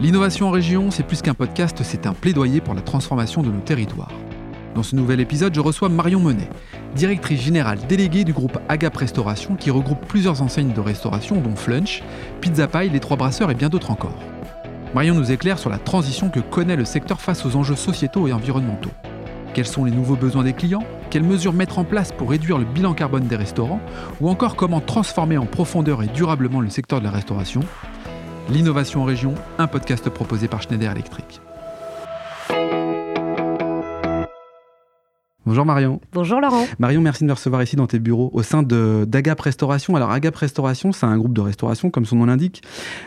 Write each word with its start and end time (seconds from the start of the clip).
L'innovation 0.00 0.48
en 0.48 0.50
région, 0.50 0.90
c'est 0.90 1.02
plus 1.02 1.22
qu'un 1.22 1.34
podcast, 1.34 1.78
c'est 1.82 2.06
un 2.06 2.14
plaidoyer 2.14 2.60
pour 2.60 2.74
la 2.74 2.80
transformation 2.80 3.42
de 3.42 3.50
nos 3.50 3.60
territoires. 3.60 4.10
Dans 4.74 4.82
ce 4.82 4.96
nouvel 4.96 5.20
épisode, 5.20 5.54
je 5.54 5.60
reçois 5.60 5.90
Marion 5.90 6.18
Monet, 6.18 6.48
directrice 6.96 7.42
générale 7.42 7.78
déléguée 7.88 8.24
du 8.24 8.32
groupe 8.32 8.58
Agap 8.68 8.96
Restauration 8.96 9.54
qui 9.54 9.70
regroupe 9.70 10.04
plusieurs 10.06 10.40
enseignes 10.40 10.72
de 10.72 10.80
restauration 10.80 11.40
dont 11.40 11.54
Flunch, 11.54 12.02
Pizza 12.40 12.66
Pie, 12.66 12.88
Les 12.88 13.00
Trois 13.00 13.18
Brasseurs 13.18 13.50
et 13.50 13.54
bien 13.54 13.68
d'autres 13.68 13.90
encore. 13.90 14.18
Marion 14.94 15.14
nous 15.14 15.30
éclaire 15.30 15.58
sur 15.58 15.70
la 15.70 15.78
transition 15.78 16.30
que 16.30 16.40
connaît 16.40 16.76
le 16.76 16.86
secteur 16.86 17.20
face 17.20 17.44
aux 17.44 17.54
enjeux 17.56 17.76
sociétaux 17.76 18.26
et 18.26 18.32
environnementaux. 18.32 18.90
Quels 19.54 19.66
sont 19.66 19.84
les 19.84 19.90
nouveaux 19.90 20.16
besoins 20.16 20.42
des 20.42 20.54
clients? 20.54 20.84
Quelles 21.10 21.22
mesures 21.22 21.52
mettre 21.52 21.78
en 21.78 21.84
place 21.84 22.10
pour 22.12 22.30
réduire 22.30 22.56
le 22.56 22.64
bilan 22.64 22.94
carbone 22.94 23.26
des 23.26 23.36
restaurants? 23.36 23.80
Ou 24.22 24.30
encore 24.30 24.56
comment 24.56 24.80
transformer 24.80 25.36
en 25.36 25.44
profondeur 25.44 26.02
et 26.02 26.06
durablement 26.06 26.62
le 26.62 26.70
secteur 26.70 27.00
de 27.00 27.04
la 27.04 27.10
restauration? 27.10 27.60
L'innovation 28.50 29.02
en 29.02 29.04
région, 29.04 29.34
un 29.58 29.66
podcast 29.66 30.08
proposé 30.10 30.48
par 30.48 30.62
Schneider 30.62 30.90
Electric. 30.90 31.40
Bonjour 35.44 35.64
Marion. 35.64 36.00
Bonjour 36.12 36.40
Laurent. 36.40 36.64
Marion, 36.78 37.00
merci 37.00 37.24
de 37.24 37.28
me 37.28 37.32
recevoir 37.32 37.62
ici 37.62 37.76
dans 37.76 37.86
tes 37.86 37.98
bureaux 37.98 38.30
au 38.32 38.42
sein 38.42 38.62
de 38.62 39.04
d'Agap 39.06 39.40
Restauration. 39.40 39.96
Alors 39.96 40.10
Agap 40.10 40.36
Restauration, 40.36 40.92
c'est 40.92 41.04
un 41.04 41.18
groupe 41.18 41.34
de 41.34 41.40
restauration, 41.40 41.90
comme 41.90 42.04
son 42.04 42.16
nom 42.16 42.26
l'indique, 42.26 42.62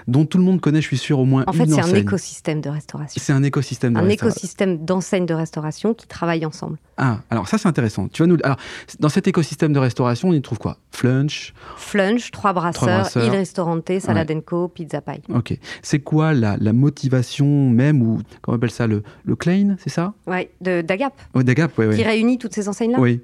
dont 0.08 0.26
tout 0.26 0.38
le 0.38 0.44
monde 0.44 0.60
connaît, 0.62 0.82
je 0.82 0.88
suis 0.88 0.98
sûr, 0.98 1.20
au 1.20 1.26
moins 1.26 1.44
en 1.48 1.54
une 1.54 1.60
fait, 1.60 1.72
c'est 1.72 1.82
un 1.82 1.96
écosystème 1.96 2.62
de 2.62 2.70
restauration. 2.70 3.22
C'est 3.24 3.34
un 3.34 3.44
écosystème 3.44 3.94
de 3.94 4.00
Un 4.00 4.10
écosystème 4.10 4.84
d'enseignes 4.84 5.26
de 5.26 5.34
restauration 5.34 5.94
qui 5.94 6.08
travaillent 6.08 6.46
ensemble. 6.46 6.78
Ah, 6.98 7.20
alors 7.30 7.48
ça 7.50 7.58
c'est 7.58 7.68
intéressant. 7.68 8.08
Tu 8.08 8.22
vas 8.24 8.28
nous. 8.28 8.38
Alors, 8.44 8.58
dans 9.00 9.10
cet 9.10 9.28
écosystème 9.28 9.74
de 9.74 9.80
restauration, 9.80 10.30
on 10.30 10.34
y 10.34 10.42
trouve 10.42 10.60
quoi? 10.60 10.78
Flunch? 10.92 11.54
Flunch, 11.76 12.32
Trois 12.32 12.54
Brasseurs. 12.54 13.10
Il 13.18 13.30
Ristorante, 13.32 13.92
Salad 14.00 14.32
Co, 14.46 14.70
Pizza 14.70 15.02
Pie. 15.02 15.22
Ok. 15.34 15.58
C'est 15.82 16.00
quoi 16.00 16.34
la, 16.34 16.56
la 16.58 16.72
motivation 16.74 17.70
même 17.70 18.02
ou 18.02 18.20
comment 18.42 18.56
on 18.56 18.58
appelle 18.58 18.72
ça 18.72 18.88
le 18.88 19.04
le 19.26 19.36
claim, 19.36 19.76
c'est 19.80 19.90
ça? 19.90 20.14
Ouais, 20.26 20.52
de 20.62 20.82
d'Agap, 20.82 21.14
Oh, 21.34 21.44
d'Agap, 21.44 21.78
ouais, 21.78 21.90
qui 21.96 22.02
ouais. 22.02 22.08
réunit 22.08 22.38
toutes 22.38 22.54
ces 22.54 22.70
enseignes-là. 22.70 23.00
Oui. 23.00 23.22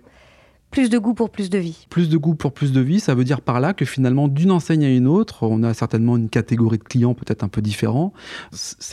Plus 0.69 0.89
de 0.89 0.97
goût 0.97 1.13
pour 1.13 1.29
plus 1.29 1.49
de 1.49 1.57
vie. 1.57 1.85
Plus 1.89 2.07
de 2.09 2.17
goût 2.17 2.33
pour 2.35 2.53
plus 2.53 2.71
de 2.71 2.79
vie, 2.79 3.01
ça 3.01 3.13
veut 3.13 3.25
dire 3.25 3.41
par 3.41 3.59
là 3.59 3.73
que 3.73 3.83
finalement, 3.83 4.27
d'une 4.29 4.51
enseigne 4.51 4.85
à 4.85 4.89
une 4.89 5.05
autre, 5.07 5.43
on 5.43 5.63
a 5.63 5.73
certainement 5.73 6.15
une 6.15 6.29
catégorie 6.29 6.77
de 6.77 6.83
clients 6.83 7.13
peut-être 7.13 7.43
un 7.43 7.49
peu 7.49 7.61
différent. 7.61 8.13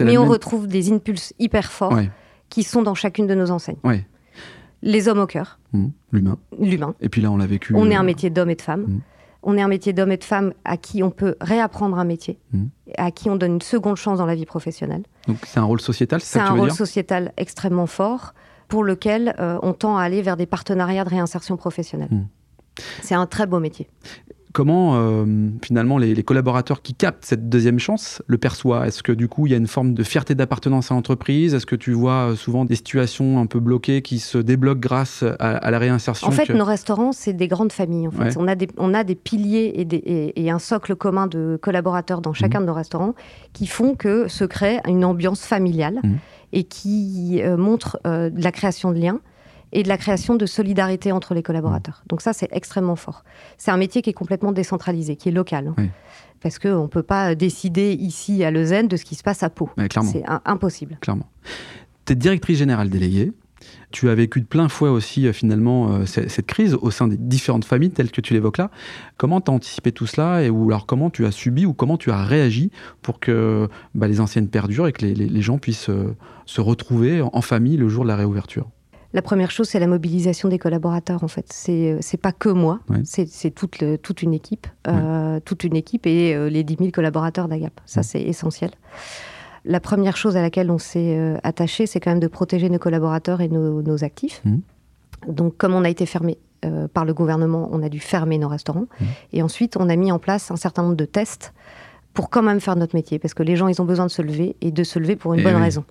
Mais 0.00 0.18
on 0.18 0.22
même- 0.22 0.30
retrouve 0.30 0.66
des 0.66 0.90
impulses 0.92 1.32
hyper 1.38 1.70
forts 1.70 1.92
Ouais, 1.92 2.10
qui 2.48 2.64
sont 2.64 2.82
dans 2.82 2.94
chacune 2.96 3.26
de 3.28 3.34
nos 3.34 3.50
enseignes. 3.50 3.76
ouais. 3.84 4.06
Les 4.82 5.08
hommes 5.08 5.18
au 5.18 5.26
cœur, 5.26 5.58
Hum, 5.74 5.90
l'humain. 6.12 6.38
l'humain. 6.58 6.94
Et 7.00 7.08
puis 7.08 7.20
là, 7.20 7.30
on 7.30 7.36
l'a 7.36 7.46
vécu. 7.46 7.74
On 7.74 7.90
est 7.90 7.96
euh, 7.96 8.00
un 8.00 8.04
métier 8.04 8.30
d'homme 8.30 8.50
et 8.50 8.54
de 8.54 8.62
femme. 8.62 8.82
Mm. 8.82 9.00
On 9.42 9.56
est 9.56 9.62
un 9.62 9.68
métier 9.68 9.92
d'homme 9.92 10.12
et 10.12 10.16
de 10.16 10.24
femme 10.24 10.52
à 10.64 10.76
qui 10.76 11.02
on 11.02 11.10
peut 11.10 11.36
réapprendre 11.40 11.98
un 11.98 12.04
métier, 12.04 12.38
Mm. 12.52 12.64
à 12.96 13.10
qui 13.10 13.28
on 13.30 13.36
donne 13.36 13.54
une 13.54 13.60
seconde 13.62 13.96
chance 13.96 14.18
dans 14.18 14.26
la 14.26 14.34
vie 14.34 14.46
professionnelle. 14.46 15.02
Donc 15.26 15.38
c'est 15.46 15.58
un 15.60 15.64
rôle 15.64 15.80
sociétal, 15.80 16.20
c'est 16.20 16.26
C'est 16.26 16.38
ça 16.38 16.44
que 16.44 16.44
un 16.44 16.48
tu 16.50 16.54
veux 16.54 16.60
rôle 16.60 16.68
dire? 16.70 16.76
sociétal 16.76 17.32
extrêmement 17.36 17.86
fort 17.86 18.34
pour 18.68 18.84
lequel 18.84 19.34
euh, 19.38 19.58
on 19.62 19.72
tend 19.72 19.96
à 19.96 20.02
aller 20.02 20.22
vers 20.22 20.36
des 20.36 20.46
partenariats 20.46 21.04
de 21.04 21.08
réinsertion 21.10 21.56
professionnelle. 21.56 22.08
Mm. 22.10 22.26
C'est 23.02 23.14
un 23.14 23.26
très 23.26 23.46
beau 23.46 23.58
métier. 23.60 23.88
Comment 24.58 24.96
euh, 24.96 25.24
finalement 25.62 25.98
les, 25.98 26.16
les 26.16 26.22
collaborateurs 26.24 26.82
qui 26.82 26.92
captent 26.92 27.24
cette 27.24 27.48
deuxième 27.48 27.78
chance 27.78 28.22
le 28.26 28.38
perçoivent? 28.38 28.88
Est-ce 28.88 29.04
que 29.04 29.12
du 29.12 29.28
coup 29.28 29.46
il 29.46 29.50
y 29.52 29.54
a 29.54 29.56
une 29.56 29.68
forme 29.68 29.94
de 29.94 30.02
fierté 30.02 30.34
d'appartenance 30.34 30.90
à 30.90 30.94
l'entreprise? 30.96 31.54
Est-ce 31.54 31.64
que 31.64 31.76
tu 31.76 31.92
vois 31.92 32.30
euh, 32.32 32.34
souvent 32.34 32.64
des 32.64 32.74
situations 32.74 33.38
un 33.38 33.46
peu 33.46 33.60
bloquées 33.60 34.02
qui 34.02 34.18
se 34.18 34.36
débloquent 34.36 34.80
grâce 34.80 35.22
à, 35.38 35.56
à 35.58 35.70
la 35.70 35.78
réinsertion 35.78 36.26
En 36.26 36.32
fait, 36.32 36.46
que- 36.46 36.52
nos 36.54 36.64
restaurants, 36.64 37.12
c'est 37.12 37.34
des 37.34 37.46
grandes 37.46 37.70
familles. 37.70 38.08
En 38.08 38.10
fait. 38.10 38.24
Ouais. 38.24 38.34
On, 38.36 38.48
a 38.48 38.56
des, 38.56 38.66
on 38.78 38.94
a 38.94 39.04
des 39.04 39.14
piliers 39.14 39.74
et, 39.76 39.84
des- 39.84 39.96
et- 39.98 40.42
et 40.44 40.50
un 40.50 40.58
socle 40.58 40.96
commun 40.96 41.28
de 41.28 41.56
collaborateurs 41.62 42.20
dans 42.20 42.32
chacun 42.32 42.60
de 42.60 42.66
nos 42.66 42.74
restaurants 42.74 43.14
qui 43.52 43.68
font 43.68 43.94
que 43.94 44.26
se 44.26 44.44
crée 44.44 44.80
une 44.88 45.04
ambiance 45.04 45.42
familiale 45.42 46.00
Mhm. 46.02 46.16
et 46.52 46.64
qui 46.64 47.40
euh, 47.44 47.56
montre 47.56 48.00
euh, 48.08 48.28
de 48.28 48.42
la 48.42 48.50
création 48.50 48.90
de 48.90 48.98
liens 48.98 49.20
et 49.72 49.82
de 49.82 49.88
la 49.88 49.96
création 49.98 50.34
de 50.36 50.46
solidarité 50.46 51.12
entre 51.12 51.34
les 51.34 51.42
collaborateurs. 51.42 52.02
Donc 52.08 52.20
ça, 52.22 52.32
c'est 52.32 52.48
extrêmement 52.52 52.96
fort. 52.96 53.24
C'est 53.58 53.70
un 53.70 53.76
métier 53.76 54.02
qui 54.02 54.10
est 54.10 54.14
complètement 54.14 54.52
décentralisé, 54.52 55.16
qui 55.16 55.28
est 55.28 55.32
local. 55.32 55.68
hein. 55.68 55.74
Oui. 55.78 55.90
Parce 56.40 56.58
qu'on 56.60 56.82
ne 56.82 56.86
peut 56.88 57.02
pas 57.02 57.34
décider 57.34 57.92
ici 57.94 58.44
à 58.44 58.50
Lausanne 58.52 58.86
de 58.86 58.96
ce 58.96 59.04
qui 59.04 59.16
se 59.16 59.22
passe 59.24 59.42
à 59.42 59.50
Pau. 59.50 59.70
C'est 60.12 60.22
impossible. 60.44 60.96
clairement. 61.00 61.28
Tu 62.04 62.12
es 62.12 62.16
directrice 62.16 62.58
générale 62.58 62.88
déléguée. 62.90 63.32
Tu 63.90 64.08
as 64.08 64.14
vécu 64.14 64.40
de 64.40 64.46
plein 64.46 64.68
fouet 64.68 64.88
aussi 64.88 65.26
euh, 65.26 65.32
finalement 65.32 65.92
euh, 65.92 66.06
cette 66.06 66.46
crise 66.46 66.74
au 66.80 66.92
sein 66.92 67.08
des 67.08 67.16
différentes 67.16 67.64
familles 67.64 67.90
telles 67.90 68.12
que 68.12 68.20
tu 68.20 68.32
l'évoques 68.34 68.58
là. 68.58 68.70
Comment 69.16 69.40
tu 69.40 69.50
as 69.50 69.54
anticipé 69.54 69.90
tout 69.90 70.06
cela 70.06 70.42
et 70.44 70.48
ou 70.48 70.68
alors 70.70 70.86
comment 70.86 71.10
tu 71.10 71.26
as 71.26 71.32
subi 71.32 71.66
ou 71.66 71.74
comment 71.74 71.96
tu 71.96 72.12
as 72.12 72.22
réagi 72.22 72.70
pour 73.02 73.18
que 73.18 73.68
bah, 73.96 74.06
les 74.06 74.20
anciennes 74.20 74.48
perdurent 74.48 74.86
et 74.86 74.92
que 74.92 75.04
les, 75.04 75.14
les- 75.14 75.28
les 75.28 75.42
gens 75.42 75.58
puissent 75.58 75.90
euh, 75.90 76.14
se 76.46 76.60
retrouver 76.60 77.20
en 77.20 77.40
famille 77.40 77.76
le 77.76 77.88
jour 77.88 78.04
de 78.04 78.08
la 78.08 78.16
réouverture? 78.16 78.68
La 79.14 79.22
première 79.22 79.50
chose, 79.50 79.68
c'est 79.68 79.80
la 79.80 79.86
mobilisation 79.86 80.48
des 80.50 80.58
collaborateurs, 80.58 81.24
en 81.24 81.28
fait. 81.28 81.46
C'est 81.50 81.92
euh, 81.92 82.18
pas 82.20 82.32
que 82.32 82.50
moi, 82.50 82.80
Ouais. 82.90 83.00
c'est 83.04 83.50
toute, 83.50 83.80
le- 83.80 83.96
toute 83.96 84.22
une 84.22 84.34
équipe, 84.34 84.66
euh, 84.86 85.40
toute 85.44 85.64
une 85.64 85.76
équipe 85.76 86.06
et 86.06 86.34
euh, 86.34 86.50
les 86.50 86.62
10 86.62 86.76
000 86.78 86.90
collaborateurs 86.90 87.48
d'Agap. 87.48 87.80
Ça, 87.86 88.00
Ouais. 88.00 88.04
c'est 88.06 88.20
essentiel. 88.22 88.70
La 89.64 89.80
première 89.80 90.16
chose 90.16 90.36
à 90.36 90.42
laquelle 90.42 90.70
on 90.70 90.78
s'est 90.78 91.16
euh, 91.18 91.36
attaché, 91.42 91.86
c'est 91.86 92.00
quand 92.00 92.10
même 92.10 92.20
de 92.20 92.26
protéger 92.28 92.68
nos 92.68 92.78
collaborateurs 92.78 93.40
et 93.40 93.48
nos, 93.48 93.80
nos 93.82 94.04
actifs. 94.04 94.42
Mhm. 94.44 94.60
Donc, 95.28 95.56
comme 95.56 95.74
on 95.74 95.84
a 95.84 95.88
été 95.90 96.04
fermé 96.06 96.38
par 96.92 97.04
le 97.04 97.14
gouvernement, 97.14 97.68
on 97.70 97.82
a 97.84 97.88
dû 97.88 98.00
fermer 98.00 98.36
nos 98.36 98.48
restaurants. 98.48 98.86
Mhm. 99.00 99.06
Et 99.32 99.42
ensuite, 99.42 99.76
on 99.78 99.88
a 99.88 99.94
mis 99.96 100.10
en 100.12 100.18
place 100.18 100.50
un 100.50 100.56
certain 100.56 100.82
nombre 100.82 100.96
de 100.96 101.04
tests 101.04 101.54
pour 102.14 102.30
quand 102.30 102.42
même 102.42 102.58
faire 102.60 102.74
notre 102.74 102.96
métier, 102.96 103.20
parce 103.20 103.32
que 103.32 103.44
les 103.44 103.54
gens, 103.54 103.68
ils 103.68 103.80
ont 103.80 103.84
besoin 103.84 104.06
de 104.06 104.10
se 104.10 104.22
lever 104.22 104.56
et 104.60 104.72
de 104.72 104.82
se 104.82 104.98
lever 104.98 105.14
pour 105.14 105.34
une 105.34 105.42
bonne 105.44 105.54
oui. 105.54 105.62
raison 105.62 105.84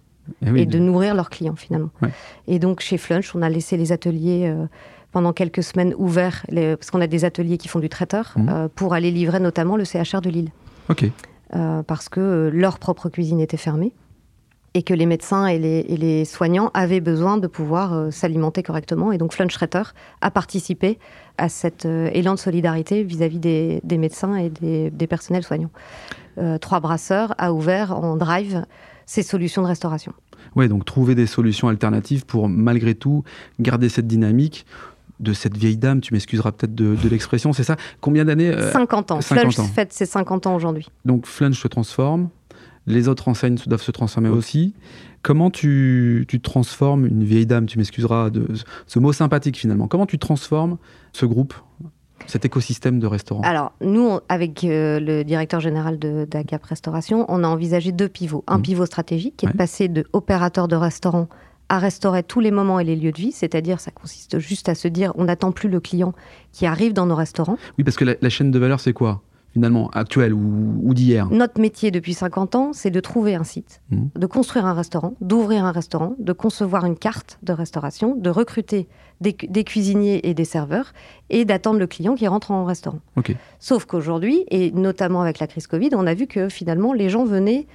Eh 0.46 0.52
oui, 0.52 0.62
et 0.62 0.66
de 0.66 0.80
nourrir 0.80 1.16
leurs 1.16 1.30
clients 1.30 1.56
finalement. 1.56 1.90
Ouais. 2.02 2.10
Et 2.48 2.60
donc 2.60 2.80
chez 2.82 2.98
Flunch, 2.98 3.36
on 3.36 3.42
a 3.42 3.50
laissé 3.50 3.78
les 3.78 3.92
ateliers 3.92 4.44
euh, 4.48 4.66
pendant 5.12 5.34
quelques 5.34 5.64
semaines 5.64 5.94
ouverts, 5.98 6.46
les- 6.50 6.76
parce 6.76 6.92
qu'on 6.92 7.02
a 7.02 7.08
des 7.08 7.26
ateliers 7.26 7.58
qui 7.58 7.68
font 7.68 7.80
du 7.80 7.90
traiteur, 7.90 8.34
Mhm. 8.36 8.50
euh, 8.50 8.68
pour 8.74 8.94
aller 8.94 9.12
livrer 9.12 9.40
notamment 9.40 9.78
le 9.78 9.86
CHR 9.86 10.22
de 10.22 10.30
Lille, 10.30 10.50
Ok. 10.90 11.06
Euh, 11.56 11.82
parce 11.84 12.10
que 12.10 12.50
leur 12.54 12.78
propre 12.78 13.08
cuisine 13.10 13.40
était 13.40 13.56
fermée 13.58 13.94
et 14.74 14.84
que 14.84 14.94
les 14.94 15.06
médecins 15.06 15.48
et 15.48 15.58
les, 15.58 15.86
et 15.88 15.96
les 15.96 16.26
soignants 16.26 16.72
avaient 16.74 17.00
besoin 17.00 17.38
de 17.38 17.48
pouvoir 17.48 17.94
euh, 17.94 18.12
s'alimenter 18.12 18.64
correctement. 18.64 19.14
Et 19.14 19.18
donc 19.18 19.32
Flunch 19.34 19.54
Traiteur 19.54 19.94
a 20.20 20.30
participé 20.30 21.00
à 21.38 21.48
cet 21.48 21.86
euh, 21.86 22.10
élan 22.14 22.34
de 22.34 22.40
solidarité 22.40 23.04
vis-à-vis 23.04 23.40
des, 23.40 23.80
des 23.86 23.98
médecins 23.98 24.36
et 24.36 24.50
des, 24.50 24.92
des 24.92 25.08
personnels 25.08 25.44
soignants. 25.44 25.72
Euh, 26.38 26.58
Trois 26.58 26.82
Brasseurs 26.82 27.34
a 27.38 27.54
ouvert 27.54 27.98
en 27.98 28.18
drive 28.18 28.66
ses 29.08 29.24
solutions 29.24 29.64
de 29.64 29.68
restauration. 29.68 30.14
Ouais, 30.56 30.68
donc 30.68 30.86
trouver 30.86 31.16
des 31.16 31.26
solutions 31.26 31.70
alternatives 31.70 32.26
pour 32.26 32.48
malgré 32.48 32.94
tout 32.94 33.24
garder 33.60 33.90
cette 33.90 34.06
dynamique 34.06 34.68
de 35.20 35.34
cette 35.34 35.58
vieille 35.58 35.78
dame, 35.78 36.00
tu 36.02 36.14
m'excuseras 36.14 36.52
peut-être 36.52 36.76
de, 36.76 36.96
de 36.96 37.10
l'expression, 37.10 37.52
c'est 37.52 37.64
ça? 37.64 37.76
Combien 38.02 38.26
d'années 38.26 38.50
euh, 38.50 38.72
50 38.72 39.12
ans. 39.12 39.22
50 39.22 39.42
Flunch 39.42 39.60
ans. 39.60 39.64
fête 39.64 39.92
ses 39.92 40.06
50 40.06 40.46
ans 40.46 40.56
aujourd'hui. 40.56 40.88
Donc 41.06 41.26
Flunch 41.26 41.60
se 41.60 41.68
transforme, 41.68 42.30
les 42.86 43.08
autres 43.08 43.28
enseignes 43.28 43.58
doivent 43.66 43.82
se 43.82 43.92
transformer 43.92 44.30
aussi. 44.30 44.76
Comment 45.24 45.50
tu, 45.50 46.26
tu 46.28 46.40
transformes 46.40 47.08
une 47.08 47.24
vieille 47.24 47.48
dame, 47.48 47.66
tu 47.66 47.80
m'excuseras 47.80 48.30
de 48.30 48.48
ce 48.86 49.00
mot 49.00 49.12
sympathique 49.12 49.58
finalement, 49.58 49.88
comment 49.88 50.06
tu 50.06 50.20
transformes 50.20 50.78
ce 51.14 51.26
groupe, 51.26 51.56
cet 52.26 52.44
écosystème 52.46 53.00
de 53.00 53.08
restaurants 53.08 53.42
Alors, 53.44 53.72
nous, 53.82 54.02
on- 54.02 54.22
avec 54.30 54.64
euh, 54.64 55.00
le 55.00 55.24
directeur 55.24 55.60
général 55.60 56.00
de 56.00 56.26
d'Agap 56.30 56.64
Restauration, 56.64 57.26
on 57.30 57.44
a 57.44 57.48
envisagé 57.48 57.92
deux 57.92 58.10
pivots. 58.10 58.44
Un 58.48 58.58
Mhm. 58.58 58.62
pivot 58.64 58.86
stratégique 58.86 59.36
qui 59.38 59.46
est 59.46 59.50
de 59.52 59.58
passer 59.58 59.88
de 59.88 60.06
opérateur 60.14 60.68
de 60.68 60.76
restaurant 60.76 61.28
à 61.70 61.80
restaurer 61.80 62.24
tous 62.24 62.40
les 62.40 62.52
moments 62.52 62.80
et 62.80 62.86
les 62.86 62.96
lieux 62.96 63.12
de 63.12 63.18
vie, 63.18 63.32
c'est-à-dire 63.34 63.80
ça 63.82 63.92
consiste 63.92 64.40
juste 64.40 64.70
à 64.70 64.76
se 64.76 64.88
dire 64.88 65.12
on 65.16 65.26
n'attend 65.26 65.52
plus 65.52 65.68
le 65.70 65.80
client 65.82 66.14
qui 66.54 66.66
arrive 66.66 66.94
dans 66.94 67.06
nos 67.06 67.16
restaurants. 67.16 67.58
Oui, 67.78 67.84
parce 67.84 67.98
que 67.98 68.06
la, 68.06 68.16
la 68.22 68.30
chaîne 68.30 68.52
de 68.52 68.60
valeur, 68.60 68.80
c'est 68.80 68.94
quoi? 68.94 69.22
Finalement, 69.58 69.90
actuelle 69.94 70.34
ou, 70.36 70.80
ou 70.84 70.94
d'hier 70.94 71.28
Notre 71.32 71.60
métier 71.60 71.90
depuis 71.90 72.14
50 72.14 72.54
ans, 72.54 72.74
c'est 72.74 72.92
de 72.92 73.00
trouver 73.00 73.34
un 73.34 73.44
site, 73.44 73.82
Mhm. 73.90 74.10
de 74.16 74.26
construire 74.28 74.68
un 74.68 74.74
restaurant, 74.74 75.14
d'ouvrir 75.20 75.66
un 75.66 75.72
restaurant, 75.72 76.14
de 76.20 76.32
concevoir 76.32 76.86
une 76.86 76.96
carte 76.96 77.40
de 77.42 77.54
restauration, 77.54 78.16
de 78.16 78.30
recruter 78.30 78.88
des, 79.20 79.34
cu- 79.34 79.48
des 79.48 79.64
cuisiniers 79.64 80.30
et 80.30 80.36
des 80.36 80.46
serveurs 80.46 80.94
et 81.32 81.44
d'attendre 81.44 81.80
le 81.80 81.88
client 81.88 82.14
qui 82.14 82.28
rentre 82.28 82.52
en 82.52 82.66
restaurant. 82.66 83.00
Ok. 83.16 83.36
Sauf 83.58 83.86
qu'aujourd'hui, 83.86 84.46
et 84.52 84.70
notamment 84.72 85.22
avec 85.24 85.40
la 85.40 85.48
crise 85.48 85.66
Covid, 85.66 85.90
on 85.94 86.06
a 86.06 86.14
vu 86.14 86.28
que 86.28 86.50
finalement 86.50 86.94
les 86.94 87.10
gens 87.10 87.26
venaient 87.26 87.66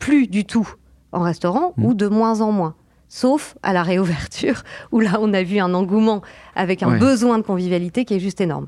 plus 0.00 0.26
du 0.26 0.44
tout 0.44 0.68
en 1.12 1.20
restaurant 1.20 1.72
Mhm. 1.76 1.84
ou 1.86 1.94
de 1.94 2.08
moins 2.08 2.40
en 2.40 2.50
moins. 2.50 2.74
Sauf 3.08 3.56
à 3.62 3.72
la 3.72 3.84
réouverture, 3.84 4.64
où 4.92 4.98
là 4.98 5.18
on 5.20 5.32
a 5.34 5.44
vu 5.44 5.60
un 5.60 5.72
engouement 5.72 6.20
avec 6.56 6.82
un 6.82 6.90
Ouais. 6.90 6.98
besoin 6.98 7.38
de 7.38 7.44
convivialité 7.44 8.04
qui 8.04 8.14
est 8.14 8.20
juste 8.20 8.40
énorme. 8.40 8.66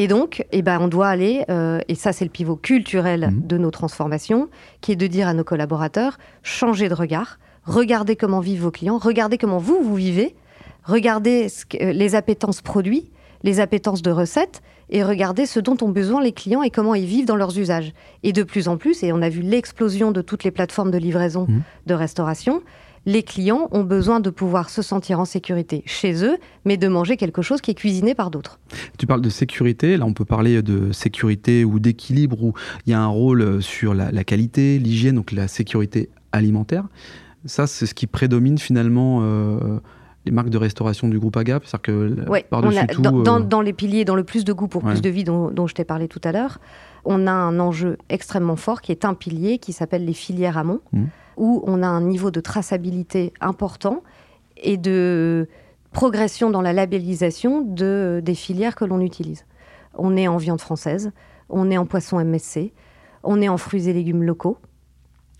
Et 0.00 0.06
donc, 0.06 0.44
eh 0.52 0.62
ben, 0.62 0.78
on 0.80 0.86
doit 0.86 1.08
aller, 1.08 1.44
euh, 1.50 1.80
et 1.88 1.96
ça 1.96 2.12
c'est 2.12 2.24
le 2.24 2.30
pivot 2.30 2.54
culturel 2.54 3.30
Mhm. 3.32 3.46
de 3.48 3.58
nos 3.58 3.72
transformations, 3.72 4.48
qui 4.80 4.92
est 4.92 4.96
de 4.96 5.08
dire 5.08 5.26
à 5.26 5.34
nos 5.34 5.42
collaborateurs, 5.42 6.18
changez 6.44 6.88
de 6.88 6.94
regard, 6.94 7.40
regardez 7.64 8.14
comment 8.14 8.38
vivent 8.38 8.62
vos 8.62 8.70
clients, 8.70 8.98
regardez 8.98 9.38
comment 9.38 9.58
vous, 9.58 9.80
vous 9.82 9.96
vivez, 9.96 10.36
regardez 10.84 11.48
ce 11.48 11.66
que- 11.66 11.82
euh, 11.82 11.92
les 11.92 12.14
appétences 12.14 12.62
produits, 12.62 13.10
les 13.42 13.58
appétences 13.58 14.00
de 14.02 14.12
recettes, 14.12 14.62
et 14.90 15.02
regarder 15.02 15.46
ce 15.46 15.58
dont 15.58 15.76
ont 15.82 15.88
besoin 15.90 16.22
les 16.22 16.32
clients 16.32 16.62
et 16.62 16.70
comment 16.70 16.94
ils 16.94 17.04
vivent 17.04 17.26
dans 17.26 17.36
leurs 17.36 17.58
usages. 17.58 17.92
Et 18.22 18.32
de 18.32 18.44
plus 18.44 18.68
en 18.68 18.76
plus, 18.76 19.02
et 19.02 19.12
on 19.12 19.20
a 19.20 19.28
vu 19.28 19.42
l'explosion 19.42 20.12
de 20.12 20.22
toutes 20.22 20.44
les 20.44 20.50
plateformes 20.52 20.92
de 20.92 20.96
livraison 20.98 21.46
Mhm. 21.48 21.62
de 21.86 21.94
restauration, 21.94 22.62
les 23.06 23.22
clients 23.22 23.68
ont 23.72 23.84
besoin 23.84 24.20
de 24.20 24.30
pouvoir 24.30 24.70
se 24.70 24.82
sentir 24.82 25.20
en 25.20 25.24
sécurité 25.24 25.82
chez 25.86 26.24
eux, 26.24 26.36
mais 26.64 26.76
de 26.76 26.88
manger 26.88 27.16
quelque 27.16 27.42
chose 27.42 27.60
qui 27.60 27.70
est 27.70 27.74
cuisiné 27.74 28.14
par 28.14 28.30
d'autres. 28.30 28.58
Tu 28.98 29.06
parles 29.06 29.22
de 29.22 29.30
sécurité, 29.30 29.96
là 29.96 30.04
on 30.06 30.12
peut 30.12 30.24
parler 30.24 30.62
de 30.62 30.92
sécurité 30.92 31.64
ou 31.64 31.78
d'équilibre 31.78 32.42
où 32.42 32.52
il 32.86 32.90
y 32.90 32.94
a 32.94 33.00
un 33.00 33.06
rôle 33.06 33.62
sur 33.62 33.94
la, 33.94 34.10
la 34.12 34.24
qualité, 34.24 34.78
l'hygiène, 34.78 35.14
donc 35.16 35.32
la 35.32 35.48
sécurité 35.48 36.10
alimentaire. 36.32 36.84
Ça, 37.44 37.66
c'est 37.66 37.86
ce 37.86 37.94
qui 37.94 38.06
prédomine 38.06 38.58
finalement 38.58 39.20
euh, 39.22 39.78
les 40.26 40.32
marques 40.32 40.50
de 40.50 40.58
restauration 40.58 41.08
du 41.08 41.18
groupe 41.18 41.36
Agap. 41.36 41.64
C'est-à-dire 41.64 41.82
que 42.24 42.28
Ouais, 42.28 42.44
on 42.50 42.60
par-dessus 42.60 42.78
a- 42.80 42.86
tout. 42.86 43.00
dans, 43.00 43.60
euh, 43.60 43.62
les 43.62 43.72
piliers, 43.72 44.04
dans 44.04 44.16
le 44.16 44.24
plus 44.24 44.44
de 44.44 44.52
goût 44.52 44.66
pour 44.68 44.84
Ouais. 44.84 44.90
plus 44.92 45.00
de 45.00 45.08
vie 45.08 45.24
dont, 45.24 45.50
dont 45.50 45.66
je 45.66 45.74
t'ai 45.74 45.84
parlé 45.84 46.08
tout 46.08 46.20
à 46.24 46.32
l'heure, 46.32 46.58
on 47.04 47.26
a 47.26 47.32
un 47.32 47.58
enjeu 47.60 47.96
extrêmement 48.10 48.56
fort 48.56 48.82
qui 48.82 48.90
est 48.92 49.04
un 49.04 49.14
pilier 49.14 49.58
qui 49.58 49.72
s'appelle 49.72 50.04
les 50.04 50.12
filières 50.12 50.58
amont, 50.58 50.80
Mhm. 50.92 51.08
Où 51.38 51.62
on 51.66 51.82
a 51.82 51.86
un 51.86 52.02
niveau 52.02 52.30
de 52.30 52.40
traçabilité 52.40 53.32
important 53.40 54.02
et 54.56 54.76
de 54.76 55.48
progression 55.92 56.50
dans 56.50 56.60
la 56.60 56.72
labellisation 56.72 57.62
de, 57.62 58.20
des 58.22 58.34
filières 58.34 58.74
que 58.74 58.84
l'on 58.84 59.00
utilise. 59.00 59.46
On 59.94 60.16
est 60.16 60.28
en 60.28 60.36
viande 60.36 60.60
française, 60.60 61.12
on 61.48 61.70
est 61.70 61.78
en 61.78 61.86
poisson 61.86 62.22
MSC, 62.22 62.72
on 63.22 63.40
est 63.40 63.48
en 63.48 63.56
fruits 63.56 63.88
et 63.88 63.92
légumes 63.92 64.22
locaux. 64.22 64.58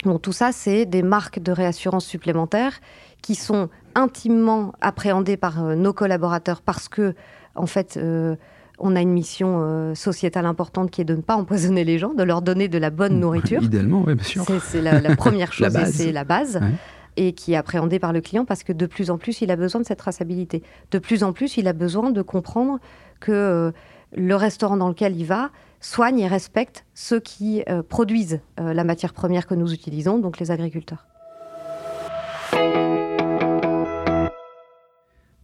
Bon, 0.05 0.17
tout 0.17 0.31
ça, 0.31 0.51
c'est 0.51 0.85
des 0.85 1.03
marques 1.03 1.39
de 1.39 1.51
réassurance 1.51 2.05
supplémentaires 2.05 2.79
qui 3.21 3.35
sont 3.35 3.69
intimement 3.95 4.73
appréhendées 4.79 5.37
par 5.37 5.63
euh, 5.63 5.75
nos 5.75 5.91
collaborateurs 5.91 6.61
parce 6.61 6.87
que, 6.87 7.15
en 7.55 7.65
fait, 7.65 7.97
euh, 7.97 8.35
on 8.79 8.95
a 8.95 9.01
une 9.01 9.11
mission 9.11 9.59
euh, 9.61 9.95
sociétale 9.95 10.45
importante 10.45 10.91
qui 10.91 11.01
est 11.01 11.05
de 11.05 11.15
ne 11.15 11.21
pas 11.21 11.35
empoisonner 11.35 11.83
les 11.83 11.97
gens, 11.97 12.13
de 12.13 12.23
leur 12.23 12.41
donner 12.41 12.67
de 12.67 12.77
la 12.77 12.89
bonne 12.89 13.19
nourriture. 13.19 13.61
Idéalement, 13.61 14.03
oui, 14.05 14.15
bien 14.15 14.23
sûr. 14.23 14.45
C'est 14.61 14.81
la, 14.81 14.99
la 14.99 15.15
première 15.15 15.53
chose 15.53 15.73
La 15.73 15.87
et 15.87 15.91
c'est 15.91 16.11
la 16.11 16.23
base. 16.23 16.57
Ouais. 16.57 16.71
Et 17.17 17.33
qui 17.33 17.53
est 17.53 17.55
appréhendée 17.57 17.99
par 17.99 18.13
le 18.13 18.21
client 18.21 18.45
parce 18.45 18.63
que 18.63 18.71
de 18.71 18.85
plus 18.85 19.09
en 19.09 19.17
plus, 19.17 19.41
il 19.41 19.51
a 19.51 19.57
besoin 19.57 19.81
de 19.81 19.85
cette 19.85 19.99
traçabilité. 19.99 20.63
De 20.91 20.99
plus 20.99 21.23
en 21.23 21.33
plus, 21.33 21.57
il 21.57 21.67
a 21.67 21.73
besoin 21.73 22.11
de 22.11 22.21
comprendre 22.21 22.79
que 23.19 23.31
euh, 23.31 23.71
le 24.15 24.35
restaurant 24.35 24.77
dans 24.77 24.87
lequel 24.87 25.17
il 25.17 25.25
va 25.25 25.49
soigne 25.81 26.19
et 26.19 26.27
respecte 26.27 26.85
ceux 26.93 27.19
qui 27.19 27.63
euh, 27.67 27.83
produisent 27.83 28.39
la 28.57 28.83
matière 28.83 29.13
première 29.13 29.47
que 29.47 29.55
nous 29.55 29.73
utilisons, 29.73 30.19
donc 30.19 30.39
les 30.39 30.51
agriculteurs. 30.51 31.05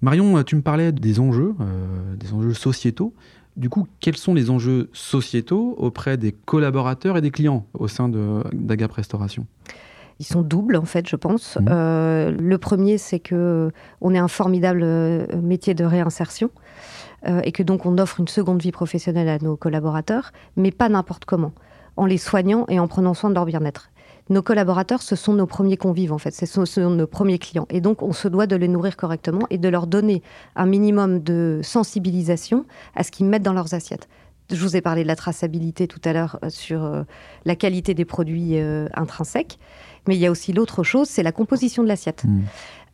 Marion, 0.06 0.44
tu 0.44 0.56
me 0.56 0.62
parlais 0.62 0.92
des 0.92 1.20
enjeux, 1.20 1.56
euh, 1.60 2.16
des 2.16 2.32
enjeux 2.32 2.54
sociétaux. 2.54 3.16
Du 3.58 3.70
coup, 3.70 3.88
quels 4.00 4.18
sont 4.18 4.36
les 4.36 4.52
enjeux 4.52 4.88
sociétaux 4.94 5.74
auprès 5.80 6.16
des 6.16 6.32
collaborateurs 6.32 7.18
et 7.18 7.22
des 7.22 7.32
clients 7.32 7.66
au 7.74 7.88
sein 7.88 8.08
d'Agap 8.54 8.92
Restauration? 8.92 9.48
Ils 10.20 10.26
sont 10.28 10.44
doubles, 10.44 10.76
en 10.76 10.86
fait, 10.86 11.10
je 11.10 11.16
pense. 11.16 11.58
Mhm. 11.60 11.68
Euh, 11.72 12.32
le 12.38 12.58
premier, 12.60 13.00
c'est 13.00 13.20
que 13.20 13.72
on 14.00 14.14
est 14.14 14.20
un 14.20 14.28
formidable 14.28 14.82
euh, 14.84 15.26
métier 15.42 15.74
de 15.74 15.84
réinsertion 15.84 16.52
euh, 17.28 17.42
et 17.44 17.52
que 17.52 17.64
donc 17.64 17.88
on 17.88 17.98
offre 17.98 18.20
une 18.20 18.28
seconde 18.28 18.62
vie 18.62 18.72
professionnelle 18.72 19.28
à 19.28 19.40
nos 19.40 19.58
collaborateurs, 19.58 20.34
mais 20.56 20.70
pas 20.70 20.88
n'importe 20.88 21.26
comment, 21.26 21.54
en 21.98 22.06
les 22.06 22.20
soignant 22.20 22.68
et 22.70 22.80
en 22.80 22.88
prenant 22.88 23.16
soin 23.16 23.32
de 23.32 23.36
leur 23.36 23.46
bien-être. 23.46 23.90
Nos 24.30 24.42
collaborateurs, 24.42 25.02
ce 25.02 25.16
sont 25.16 25.34
nos 25.34 25.46
premiers 25.46 25.78
convives, 25.78 26.12
en 26.12 26.18
fait, 26.18 26.32
ce 26.32 26.46
sont, 26.46 26.66
ce 26.66 26.82
sont 26.82 26.90
nos 26.90 27.08
premiers 27.08 27.38
clients. 27.38 27.68
Et 27.70 27.80
donc, 27.80 28.02
on 28.02 28.12
se 28.12 28.28
doit 28.28 28.48
de 28.48 28.56
les 28.56 28.68
nourrir 28.68 28.98
correctement 28.98 29.46
et 29.52 29.58
de 29.58 29.70
leur 29.70 29.86
donner 29.86 30.24
un 30.56 30.66
minimum 30.66 31.20
de 31.20 31.60
sensibilisation 31.64 32.66
à 32.96 33.04
ce 33.04 33.12
qu'ils 33.12 33.28
mettent 33.28 33.44
dans 33.44 33.54
leurs 33.54 33.74
assiettes. 33.76 34.08
Je 34.52 34.62
vous 34.62 34.76
ai 34.76 34.82
parlé 34.82 35.04
de 35.04 35.08
la 35.08 35.16
traçabilité 35.16 35.88
tout 35.88 36.02
à 36.06 36.14
l'heure 36.14 36.40
euh, 36.44 36.50
sur 36.50 36.84
euh, 36.84 37.04
la 37.46 37.56
qualité 37.56 37.94
des 37.94 38.06
produits 38.06 38.60
euh, 38.60 38.88
intrinsèques. 38.94 39.60
Mais 40.08 40.16
il 40.16 40.20
y 40.20 40.26
a 40.26 40.32
aussi 40.32 40.54
l'autre 40.54 40.84
chose, 40.84 41.08
c'est 41.08 41.24
la 41.24 41.32
composition 41.32 41.84
de 41.84 41.88
l'assiette. 41.88 42.26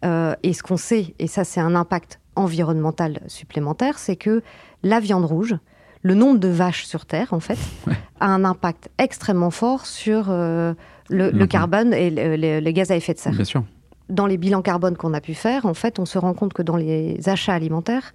Euh, 0.03 0.33
et 0.43 0.53
ce 0.53 0.63
qu'on 0.63 0.77
sait, 0.77 1.13
et 1.19 1.27
ça 1.27 1.43
c'est 1.43 1.59
un 1.59 1.75
impact 1.75 2.19
environnemental 2.35 3.19
supplémentaire, 3.27 3.99
c'est 3.99 4.15
que 4.15 4.41
la 4.83 4.99
viande 4.99 5.25
rouge, 5.25 5.55
le 6.03 6.15
nombre 6.15 6.39
de 6.39 6.47
vaches 6.47 6.85
sur 6.85 7.05
Terre, 7.05 7.33
en 7.33 7.39
fait, 7.39 7.57
Ouais. 7.87 7.93
a 8.19 8.27
un 8.27 8.43
impact 8.43 8.89
extrêmement 8.97 9.51
fort 9.51 9.85
sur 9.85 10.25
euh, 10.29 10.73
le, 11.09 11.29
le 11.31 11.47
carbone 11.47 11.93
et 11.93 12.09
le- 12.09 12.35
le- 12.35 12.59
les 12.59 12.73
gaz 12.73 12.91
à 12.91 12.95
effet 12.95 13.13
de 13.13 13.19
serre. 13.19 13.33
Bien 13.33 13.43
sûr. 13.43 13.63
Dans 14.09 14.25
les 14.25 14.35
bilans 14.37 14.61
carbone 14.61 14.97
qu'on 14.97 15.13
a 15.13 15.21
pu 15.21 15.33
faire, 15.33 15.65
en 15.65 15.73
fait, 15.73 15.97
on 15.97 16.05
se 16.05 16.17
rend 16.17 16.33
compte 16.33 16.51
que 16.51 16.61
dans 16.61 16.75
les 16.75 17.17
achats 17.29 17.53
alimentaires, 17.53 18.11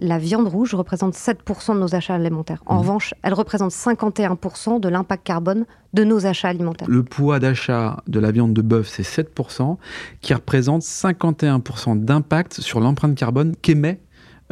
la 0.00 0.18
viande 0.18 0.48
rouge 0.48 0.74
représente 0.74 1.14
7% 1.14 1.74
de 1.74 1.78
nos 1.78 1.94
achats 1.94 2.14
alimentaires. 2.16 2.62
En 2.66 2.74
Mhm. 2.74 2.80
revanche, 2.80 3.14
elle 3.22 3.32
représente 3.32 3.70
51% 3.70 4.80
de 4.80 4.88
l'impact 4.88 5.24
carbone 5.24 5.64
de 5.94 6.02
nos 6.04 6.26
achats 6.26 6.48
alimentaires. 6.48 6.88
Le 6.90 7.04
poids 7.04 7.38
d'achat 7.38 7.98
de 8.08 8.18
la 8.18 8.32
viande 8.32 8.54
de 8.54 8.62
bœuf, 8.62 8.88
c'est 8.88 9.04
7%, 9.04 9.78
qui 10.20 10.34
représente 10.34 10.82
51% 10.82 11.94
d'impact 11.96 12.60
sur 12.60 12.80
l'empreinte 12.80 13.14
carbone 13.14 13.54
qu'émet 13.62 14.00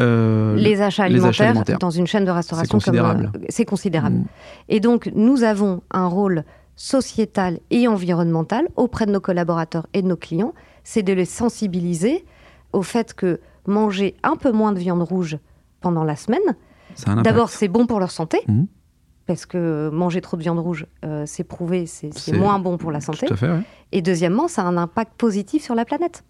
euh, 0.00 0.56
les 0.56 0.80
achats 0.80 1.08
les 1.08 1.24
achats 1.24 1.48
alimentaires, 1.50 1.78
dans 1.78 1.90
une 1.90 2.06
chaîne 2.06 2.24
de 2.24 2.30
restauration 2.30 2.80
C'est 2.80 2.86
considérable. 2.86 3.30
comme 3.32 3.42
euh, 3.42 3.46
c'est 3.48 3.64
considérable. 3.64 4.16
Mm. 4.16 4.26
Et 4.68 4.80
donc 4.80 5.10
nous 5.14 5.44
avons 5.44 5.82
un 5.90 6.06
rôle 6.06 6.44
sociétal 6.76 7.60
et 7.70 7.86
environnemental 7.86 8.66
auprès 8.76 9.06
de 9.06 9.12
nos 9.12 9.20
collaborateurs 9.20 9.86
et 9.92 10.02
de 10.02 10.08
nos 10.08 10.16
clients, 10.16 10.52
c'est 10.82 11.02
de 11.02 11.12
les 11.12 11.24
sensibiliser 11.24 12.24
au 12.72 12.82
fait 12.82 13.14
que 13.14 13.40
manger 13.66 14.16
un 14.22 14.36
peu 14.36 14.50
moins 14.50 14.72
de 14.72 14.78
viande 14.78 15.02
rouge 15.02 15.38
pendant 15.80 16.02
la 16.02 16.16
semaine, 16.16 16.56
d'abord 17.22 17.50
c'est 17.50 17.68
bon 17.68 17.86
pour 17.86 18.00
leur 18.00 18.10
santé. 18.10 18.40
Mhm. 18.48 18.66
Parce 19.26 19.46
que 19.46 19.88
manger 19.90 20.20
trop 20.20 20.36
de 20.36 20.42
viande 20.42 20.58
rouge, 20.58 20.86
euh, 21.04 21.22
c'est 21.26 21.44
prouvé, 21.44 21.86
c'est 21.86 22.10
moins 22.32 22.58
bon 22.58 22.76
pour 22.76 22.92
la 22.92 23.00
santé. 23.00 23.26
Tout 23.26 23.32
à 23.32 23.36
fait, 23.38 23.48
ouais. 23.48 23.62
Et 23.90 24.02
deuxièmement, 24.02 24.48
ça 24.48 24.60
a 24.60 24.64
un 24.66 24.76
impact 24.76 25.14
positif 25.16 25.62
sur 25.62 25.74
la 25.74 25.86
planète. 25.86 26.24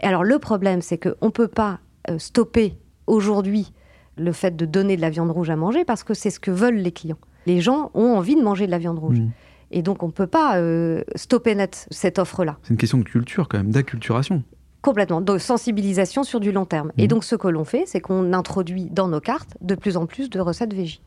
Et 0.00 0.06
alors 0.06 0.24
le 0.24 0.40
problème, 0.40 0.82
c'est 0.82 0.98
qu'on 0.98 1.26
ne 1.26 1.30
peut 1.30 1.46
pas 1.46 1.78
stopper 2.18 2.76
aujourd'hui 3.06 3.72
le 4.16 4.32
fait 4.32 4.56
de 4.56 4.66
donner 4.66 4.96
de 4.96 5.00
la 5.00 5.10
viande 5.10 5.30
rouge 5.30 5.50
à 5.50 5.56
manger 5.56 5.84
parce 5.84 6.04
que 6.04 6.14
c'est 6.14 6.30
ce 6.30 6.40
que 6.40 6.50
veulent 6.50 6.76
les 6.76 6.92
clients. 6.92 7.18
Les 7.46 7.60
gens 7.60 7.90
ont 7.94 8.16
envie 8.16 8.36
de 8.36 8.42
manger 8.42 8.66
de 8.66 8.70
la 8.70 8.78
viande 8.78 8.98
rouge. 8.98 9.20
Mhm. 9.20 9.30
Et 9.70 9.82
donc 9.82 10.02
on 10.02 10.08
ne 10.08 10.12
peut 10.12 10.26
pas 10.26 10.58
euh, 10.58 11.02
stopper 11.16 11.54
net 11.54 11.86
cette 11.90 12.18
offre-là. 12.18 12.58
C'est 12.62 12.70
une 12.70 12.76
question 12.76 12.98
de 12.98 13.04
culture 13.04 13.48
quand 13.48 13.56
même, 13.58 13.70
d'acculturation. 13.70 14.42
Complètement, 14.82 15.20
de 15.20 15.38
sensibilisation 15.38 16.24
sur 16.24 16.40
du 16.40 16.52
long 16.52 16.66
terme. 16.66 16.92
Et 16.98 17.06
donc 17.08 17.24
ce 17.24 17.36
que 17.36 17.48
l'on 17.48 17.64
fait, 17.64 17.84
c'est 17.86 18.00
qu'on 18.00 18.32
introduit 18.32 18.90
dans 18.90 19.08
nos 19.08 19.20
cartes 19.20 19.56
de 19.60 19.74
plus 19.74 19.96
en 19.96 20.06
plus 20.06 20.28
de 20.28 20.40
recettes 20.40 20.74
végis. 20.74 21.00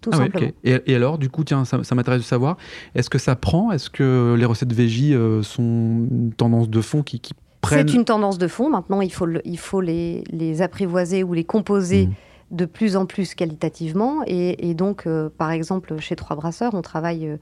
Tout 0.00 0.10
Ah 0.12 0.18
ouais, 0.18 0.24
simplement. 0.24 0.50
et, 0.62 0.80
et 0.86 0.94
alors, 0.94 1.18
du 1.18 1.28
coup, 1.28 1.42
tiens, 1.42 1.64
ça, 1.64 1.82
ça 1.82 1.94
m'intéresse 1.96 2.20
de 2.20 2.26
savoir, 2.26 2.56
est-ce 2.94 3.10
que 3.10 3.18
ça 3.18 3.34
prend 3.34 3.72
Est-ce 3.72 3.90
que 3.90 4.36
les 4.38 4.44
recettes 4.44 4.72
végie 4.72 5.12
euh, 5.14 5.42
sont 5.42 5.62
une 5.62 6.32
tendance 6.36 6.68
de 6.68 6.80
fond 6.80 7.02
qui, 7.02 7.18
qui 7.18 7.34
prennent 7.62 7.88
C'est 7.88 7.94
une 7.94 8.04
tendance 8.04 8.36
de 8.36 8.46
fond. 8.48 8.68
Maintenant, 8.68 9.00
il 9.00 9.12
faut, 9.12 9.24
le- 9.26 9.40
il 9.46 9.58
faut 9.58 9.80
les, 9.80 10.22
les 10.30 10.60
apprivoiser 10.60 11.22
ou 11.24 11.32
les 11.32 11.44
composer 11.44 12.06
Mhm. 12.06 12.12
de 12.58 12.64
plus 12.66 12.96
en 12.96 13.06
plus 13.06 13.34
qualitativement. 13.34 14.22
Et, 14.26 14.68
et 14.68 14.74
donc, 14.74 15.06
euh, 15.06 15.30
par 15.38 15.50
exemple, 15.50 15.98
chez 16.00 16.14
Trois 16.16 16.36
Brasseurs, 16.36 16.74
on 16.74 16.82
travaille 16.82 17.26
euh, 17.28 17.36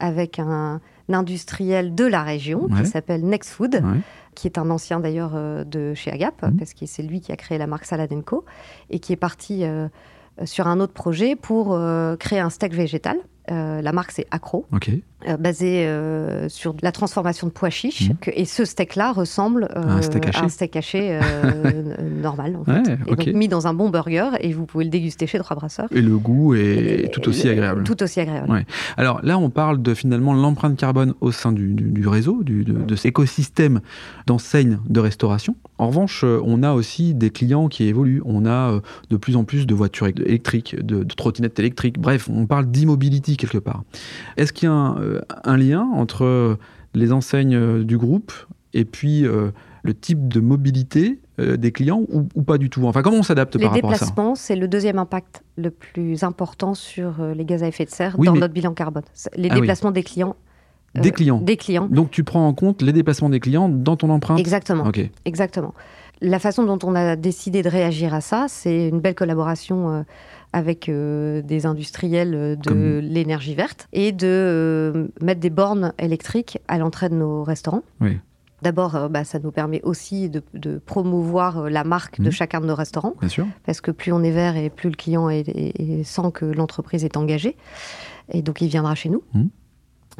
avec 0.00 0.38
un, 0.40 0.80
industriel 1.12 1.94
de 1.94 2.04
la 2.04 2.22
région 2.24 2.64
Ouais. 2.64 2.82
qui 2.82 2.86
s'appelle 2.88 3.24
Next 3.24 3.50
Food, 3.50 3.74
Ouais. 3.76 4.00
qui 4.34 4.48
est 4.48 4.58
un 4.58 4.68
ancien 4.70 4.98
d'ailleurs 4.98 5.32
euh, 5.36 5.62
de 5.62 5.94
chez 5.94 6.10
Agap, 6.10 6.42
Mhm. 6.42 6.56
parce 6.56 6.74
que 6.74 6.84
c'est 6.86 7.02
lui 7.04 7.20
qui 7.20 7.30
a 7.30 7.36
créé 7.36 7.58
la 7.58 7.66
marque 7.68 7.84
Salad 7.84 8.10
Co, 8.24 8.44
et 8.90 8.98
qui 8.98 9.12
est 9.12 9.16
parti 9.16 9.62
sur 10.44 10.66
un 10.66 10.80
autre 10.80 10.92
projet 10.92 11.36
pour 11.36 11.78
créer 12.18 12.40
un 12.40 12.50
steak 12.50 12.74
végétal. 12.74 13.16
La 13.48 13.92
marque 13.92 14.10
c'est 14.10 14.26
Acro, 14.32 14.66
Ok. 14.72 14.90
Euh, 15.26 15.36
basé 15.38 15.86
euh, 15.86 16.48
sur 16.48 16.74
la 16.82 16.92
transformation 16.92 17.46
de 17.46 17.52
pois 17.52 17.70
chiches. 17.70 18.10
Mhm. 18.10 18.16
et 18.34 18.44
ce 18.44 18.64
steak-là 18.64 19.12
ressemble 19.12 19.64
euh, 19.74 19.82
Un 19.88 20.02
steak 20.02 20.26
haché. 20.28 20.38
à 20.38 20.44
un 20.44 20.48
steak 20.48 20.76
haché 20.76 21.06
n- 21.54 21.96
normal, 22.22 22.56
en 22.56 22.64
fait. 22.64 22.72
Ouais, 22.88 22.98
Et 23.06 23.16
donc 23.16 23.26
mis 23.34 23.48
dans 23.48 23.66
un 23.66 23.72
bon 23.74 23.88
burger, 23.88 24.30
et 24.40 24.52
vous 24.52 24.66
pouvez 24.66 24.84
le 24.84 24.90
déguster 24.90 25.26
chez 25.26 25.38
Trois 25.38 25.56
Brasseurs. 25.56 25.88
Et 25.92 26.02
le 26.02 26.18
goût 26.18 26.54
est 26.54 27.04
Et- 27.04 27.10
tout 27.10 27.26
aussi 27.28 27.48
agréable. 27.48 27.84
Tout 27.84 28.02
aussi 28.02 28.20
agréable. 28.20 28.50
Ouais. 28.50 28.66
Alors 28.96 29.20
là, 29.22 29.38
on 29.38 29.48
parle 29.50 29.80
de 29.80 29.94
finalement 29.94 30.34
l'empreinte 30.34 30.76
carbone 30.76 31.14
au 31.20 31.32
sein 31.32 31.52
du, 31.52 31.72
du- 31.74 31.90
du 31.90 32.06
réseau, 32.08 32.42
du- 32.42 32.64
de, 32.64 32.72
de 32.74 32.94
cet 32.96 33.06
écosystème 33.06 33.80
d'enseignes 34.26 34.78
de 34.88 35.00
restauration. 35.00 35.56
En 35.78 35.88
revanche, 35.88 36.24
on 36.24 36.62
a 36.62 36.72
aussi 36.72 37.14
des 37.14 37.30
clients 37.30 37.68
qui 37.68 37.84
évoluent. 37.84 38.22
On 38.24 38.46
a 38.46 38.80
de 39.10 39.16
plus 39.16 39.36
en 39.36 39.44
plus 39.44 39.66
de 39.66 39.74
voitures 39.74 40.06
éle- 40.06 40.22
électriques, 40.26 40.76
de, 40.76 41.04
de 41.04 41.14
trottinettes 41.14 41.58
électriques. 41.58 41.98
Bref, 41.98 42.28
on 42.32 42.46
parle 42.46 42.66
d'immobility 42.66 43.36
quelque 43.36 43.58
part. 43.58 43.82
Est-ce 44.36 44.52
qu'il 44.52 44.68
y 44.68 44.70
a 44.70 44.74
un, 44.74 44.96
un 45.44 45.56
lien 45.56 45.82
entre 45.94 46.58
les 46.94 47.12
enseignes 47.12 47.54
euh, 47.56 47.84
du 47.84 47.98
groupe 47.98 48.32
et 48.74 48.84
puis 48.84 49.26
euh, 49.26 49.50
le 49.82 49.94
type 49.94 50.28
de 50.28 50.40
mobilité 50.40 51.20
euh, 51.38 51.56
des 51.56 51.70
clients 51.72 52.02
ou, 52.10 52.26
ou 52.34 52.42
pas 52.42 52.58
du 52.58 52.70
tout? 52.70 52.84
Enfin, 52.86 53.02
comment 53.02 53.18
on 53.18 53.22
s'adapte 53.22 53.54
Les 53.56 53.62
par 53.64 53.72
rapport 53.74 53.90
à 53.92 53.94
ça? 53.96 54.06
déplacements, 54.06 54.34
c'est 54.34 54.56
le 54.56 54.68
deuxième 54.68 54.98
impact 54.98 55.42
le 55.56 55.70
plus 55.70 56.22
important 56.24 56.74
sur 56.74 57.20
euh, 57.20 57.34
les 57.34 57.44
gaz 57.44 57.62
à 57.62 57.68
effet 57.68 57.84
de 57.84 57.90
serre 57.90 58.14
Oui, 58.18 58.26
dans 58.26 58.32
mais- 58.34 58.40
notre 58.40 58.54
bilan 58.54 58.72
carbone. 58.72 59.02
Les 59.36 59.48
Ah 59.50 59.54
oui. 59.54 59.60
déplacements 59.60 59.90
des 59.92 60.02
clients. 60.02 60.36
euh, 60.96 61.00
Des 61.00 61.10
clients. 61.12 61.38
Des 61.40 61.56
clients. 61.56 61.88
Donc 61.90 62.10
tu 62.10 62.24
prends 62.24 62.46
en 62.48 62.54
compte 62.54 62.80
les 62.82 62.92
déplacements 62.92 63.28
des 63.30 63.40
clients 63.40 63.68
dans 63.68 63.96
ton 63.96 64.08
empreinte? 64.10 64.38
Exactement. 64.38 64.90
Exactement. 65.26 65.74
La 66.22 66.38
façon 66.38 66.64
dont 66.64 66.78
on 66.82 66.94
a 66.94 67.14
décidé 67.14 67.62
de 67.62 67.68
réagir 67.68 68.14
à 68.14 68.22
ça, 68.22 68.46
c'est 68.48 68.88
une 68.88 69.00
belle 69.00 69.14
collaboration 69.14 70.06
avec 70.52 70.90
des 70.90 71.66
industriels 71.66 72.58
de 72.58 73.00
l'énergie 73.02 73.54
verte 73.54 73.88
et 73.92 74.12
de 74.12 75.10
mettre 75.20 75.40
des 75.40 75.50
bornes 75.50 75.92
électriques 75.98 76.58
à 76.68 76.78
l'entrée 76.78 77.08
de 77.08 77.14
nos 77.14 77.44
restaurants. 77.44 77.82
Oui. 78.00 78.18
D'abord, 78.62 78.96
euh, 78.96 79.08
bah, 79.08 79.24
ça 79.24 79.38
nous 79.38 79.50
permet 79.50 79.82
aussi 79.82 80.30
de, 80.30 80.78
promouvoir 80.78 81.58
euh, 81.58 81.68
la 81.68 81.84
marque 81.84 82.20
de 82.20 82.28
mmh. 82.28 82.32
chacun 82.32 82.60
de 82.60 82.66
nos 82.66 82.74
restaurants. 82.74 83.14
Bien 83.20 83.28
sûr. 83.28 83.46
Parce 83.64 83.80
que 83.80 83.90
plus 83.90 84.12
on 84.12 84.22
est 84.22 84.30
vert 84.30 84.56
et 84.56 84.70
plus 84.70 84.88
le 84.88 84.96
client 84.96 85.28
est, 85.28 86.02
sent 86.04 86.30
que 86.32 86.46
l'entreprise 86.46 87.04
est 87.04 87.16
engagée. 87.16 87.56
Et 88.32 88.42
donc, 88.42 88.60
il 88.60 88.68
viendra 88.68 88.94
chez 88.94 89.08
nous. 89.08 89.22
Mmh. 89.34 89.44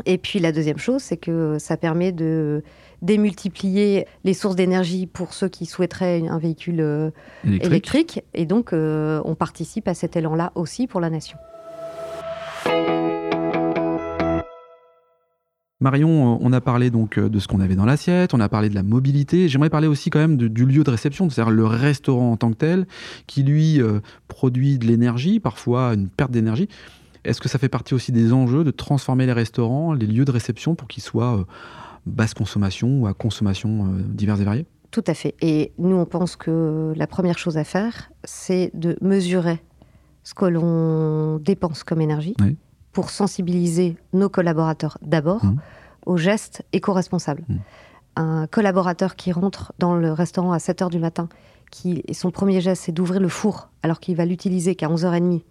Et 0.05 0.19
puis, 0.19 0.39
la 0.39 0.53
deuxième 0.53 0.79
chose, 0.79 1.03
c'est 1.03 1.17
que 1.17 1.59
ça 1.59 1.77
permet 1.77 2.13
de 2.13 2.63
démultiplier 3.03 4.07
les 4.25 4.35
sources 4.35 4.57
d'énergie 4.57 5.07
pour 5.07 5.33
ceux 5.33 5.49
qui 5.49 5.67
souhaiteraient 5.67 6.27
un 6.29 6.39
véhicule 6.39 6.81
euh, 6.81 7.11
électrique. 7.45 8.23
Et 8.35 8.47
donc, 8.47 8.71
on 8.73 9.35
participe 9.39 9.89
à 9.89 9.95
cet 9.95 10.17
élan-là 10.17 10.53
aussi 10.55 10.87
pour 10.87 11.01
la 11.01 11.11
nation. 11.11 11.39
Marion, 15.81 16.09
euh, 16.09 16.39
on 16.41 16.53
a 16.55 16.63
parlé 16.63 16.89
donc 16.91 17.19
euh, 17.19 17.29
de 17.29 17.39
ce 17.39 17.49
qu'on 17.49 17.61
avait 17.61 17.75
dans 17.75 17.85
l'assiette, 17.85 18.33
on 18.33 18.41
a 18.41 18.49
parlé 18.49 18.71
de 18.71 18.75
la 18.75 18.83
mobilité. 18.83 19.47
J'aimerais 19.49 19.69
parler 19.69 19.87
aussi 19.87 20.09
quand 20.09 20.19
même 20.19 20.39
du 20.39 20.65
lieu 20.65 20.83
de 20.85 20.91
réception, 20.91 21.29
c'est-à-dire 21.29 21.53
le 21.53 21.67
restaurant 21.67 22.33
en 22.33 22.37
tant 22.37 22.51
que 22.51 22.57
tel, 22.57 22.87
qui 23.27 23.43
lui 23.43 23.81
euh, 23.83 24.01
produit 24.27 24.79
de 24.79 24.87
l'énergie, 24.87 25.39
parfois 25.39 25.93
une 25.93 26.09
perte 26.09 26.31
d'énergie. 26.31 26.69
Est-ce 27.27 27.41
que 27.41 27.49
ça 27.49 27.59
fait 27.59 27.69
partie 27.69 27.95
aussi 27.95 28.13
des 28.13 28.33
enjeux 28.33 28.65
de 28.65 28.71
transformer 28.71 29.27
les 29.27 29.33
restaurants, 29.33 29.93
les 29.93 30.07
lieux 30.07 30.25
de 30.25 30.31
réception, 30.31 30.75
pour 30.75 30.89
qu'ils 30.89 31.03
soient 31.03 31.47
basse 32.07 32.35
consommation 32.35 33.01
ou 33.01 33.07
à 33.07 33.15
consommation 33.15 33.87
diverses 34.09 34.41
et 34.41 34.45
variées 34.45 34.67
Tout 34.91 35.05
à 35.07 35.15
fait. 35.15 35.35
Et 35.41 35.73
nous, 35.79 35.97
on 35.97 36.07
pense 36.07 36.37
que 36.37 36.93
la 36.97 37.07
première 37.07 37.39
chose 37.39 37.57
à 37.59 37.65
faire, 37.65 38.11
c'est 38.25 38.71
de 38.75 38.97
mesurer 39.01 39.63
ce 40.23 40.35
que 40.35 40.45
l'on 40.45 41.39
dépense 41.39 41.85
comme 41.85 42.01
énergie. 42.01 42.35
Oui 42.41 42.57
pour 42.97 43.11
sensibiliser 43.11 43.99
nos 44.15 44.31
collaborateurs 44.31 44.97
d'abord 45.03 45.45
mmh. 45.45 45.61
aux 46.07 46.17
gestes 46.17 46.65
éco-responsables. 46.73 47.45
Mmh. 47.47 47.57
Un 48.17 48.47
collaborateur 48.47 49.17
qui 49.17 49.33
rentre 49.33 49.75
dans 49.79 49.97
le 49.97 50.13
restaurant 50.13 50.53
à 50.53 50.59
7 50.59 50.81
h 50.81 50.89
du 50.89 50.99
matin, 50.99 51.29
qui 51.71 52.03
son 52.15 52.31
premier 52.31 52.63
geste 52.63 52.85
c'est 52.85 52.93
d'ouvrir 52.93 53.21
le 53.21 53.29
four 53.29 53.69
alors 53.83 54.01
qu'il 54.01 54.17
va 54.17 54.25
l'utiliser 54.25 54.77
qu'à 54.77 54.89
11h30, 54.89 55.43